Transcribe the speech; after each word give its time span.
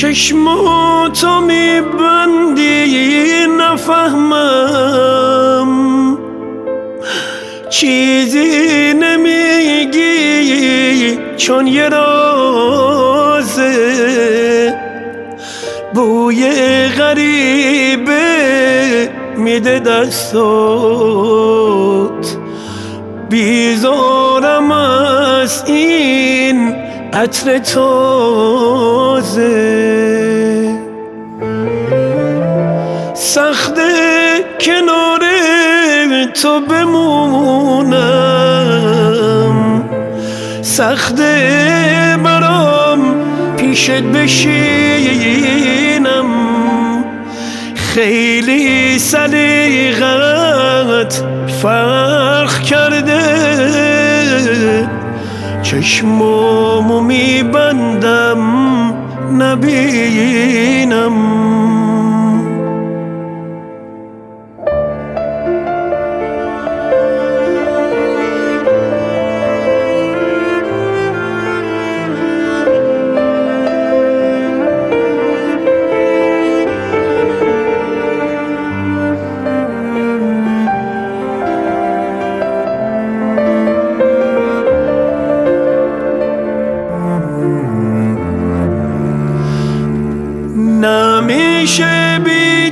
چشماتو 0.00 1.40
میبندی 1.40 2.86
نفهمم. 3.58 4.88
چیزی 7.70 8.94
نمیگی 8.94 9.96
چون 11.36 11.66
یه 11.66 11.88
رازه. 11.88 13.64
بوی 15.94 16.52
غریبه 16.98 18.18
میده 19.36 19.78
دستات. 19.78 20.76
بیزارم 23.30 24.70
از 24.70 25.64
این 25.66 26.86
عطر 27.16 27.58
تازه. 27.58 29.06
سخته 33.14 33.82
کنار 34.60 35.20
تو 36.42 36.60
بمونم. 36.60 37.94
سخته 40.62 42.18
برام 42.24 43.14
پیشت 43.56 44.02
بشینم. 44.02 44.66
خیلی 47.74 48.98
سلیقت 48.98 50.04
فرق 51.62 52.60
کرده. 52.62 53.25
چشمامو 55.80 57.00
میبندم 57.00 58.40
نبینم. 59.32 61.16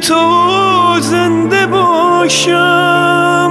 تو 0.08 1.00
زنده 1.00 1.66
باشم. 1.66 3.50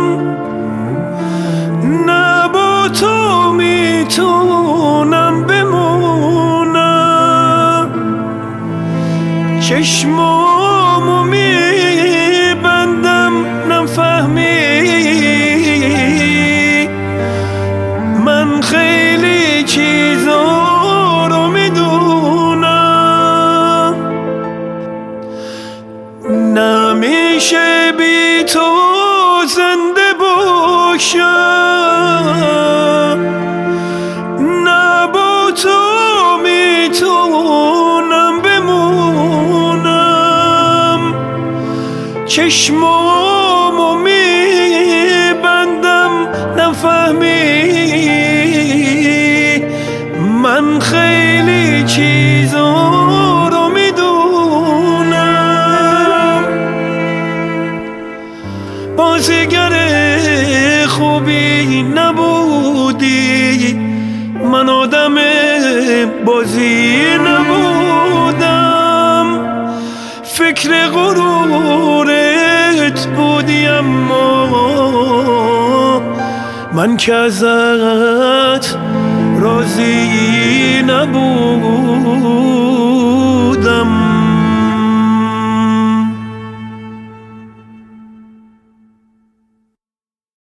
نه 2.08 2.48
با 2.54 2.90
تو 3.00 3.52
می‌تونم 3.54 5.44
بمونم. 5.48 6.74
چشمامو 9.62 11.24
میبندم 11.24 12.14
نفهمی. 13.70 14.44
من 18.26 18.62
خیلی 18.62 19.64
چیزا 19.64 20.03
باشم 31.04 32.30
نه 34.40 35.08
با 35.14 35.52
تو 35.64 36.38
می‌تونم 36.44 38.42
بمونم. 38.42 39.84
چشمامو 42.26 43.96
میبندم 43.96 45.32
نفهمی. 46.58 47.44
من 50.44 50.80
خیلی 50.80 51.84
چیزا 51.84 53.48
رو 53.52 53.70
می‌دونم. 53.70 54.04
بازیگر 58.98 59.74
خوبی 60.94 61.84
نبودی. 61.84 63.74
من 64.52 64.70
آدم 64.70 65.16
بازی 66.26 66.98
نبودم. 67.28 68.64
فکر 70.24 70.88
غرورت 70.88 72.28
بودی 73.08 73.68
اما 73.68 74.44
من 76.74 76.98
که 76.98 77.14
ازت 77.14 78.78
راضی 79.40 80.82
نبودم. 80.88 82.24